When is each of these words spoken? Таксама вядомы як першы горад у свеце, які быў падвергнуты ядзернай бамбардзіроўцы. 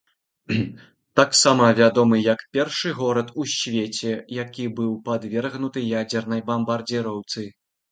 Таксама 1.19 1.67
вядомы 1.79 2.17
як 2.27 2.39
першы 2.57 2.89
горад 3.03 3.27
у 3.43 3.47
свеце, 3.57 4.11
які 4.41 4.65
быў 4.81 4.91
падвергнуты 5.13 5.87
ядзернай 6.01 6.45
бамбардзіроўцы. 6.51 7.49